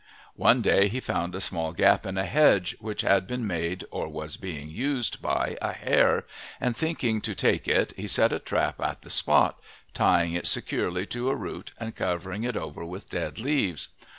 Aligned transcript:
One 0.39 0.63
day 0.63 0.87
he 0.87 0.99
found 0.99 1.35
a 1.35 1.39
small 1.39 1.73
gap 1.73 2.07
in 2.07 2.17
a 2.17 2.25
hedge, 2.25 2.75
which 2.79 3.01
had 3.01 3.27
been 3.27 3.45
made 3.45 3.85
or 3.91 4.07
was 4.07 4.35
being 4.35 4.67
used 4.67 5.21
by 5.21 5.57
a 5.61 5.73
hare, 5.73 6.25
and, 6.59 6.75
thinking 6.75 7.21
to 7.21 7.35
take 7.35 7.67
it, 7.67 7.93
he 7.95 8.07
set 8.07 8.33
a 8.33 8.39
trap 8.39 8.81
at 8.81 9.03
the 9.03 9.11
spot, 9.11 9.59
tying 9.93 10.33
it 10.33 10.47
securely 10.47 11.05
to 11.05 11.29
a 11.29 11.35
root 11.35 11.69
and 11.79 11.95
covering 11.95 12.43
it 12.43 12.57
over 12.57 12.83
with 12.83 13.11
dead 13.11 13.39
leaves. 13.39 13.89